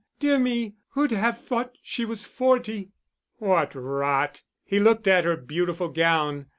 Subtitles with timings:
[0.19, 2.89] 'Dear me, who'd have thought she was forty!'"
[3.35, 6.47] "What rot!" He looked at her beautiful gown.